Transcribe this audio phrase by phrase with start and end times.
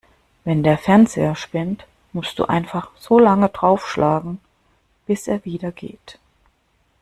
[0.45, 4.39] Wenn der Fernseher spinnt, musst du einfach so lange draufschlagen,
[5.05, 6.17] bis er wieder geht.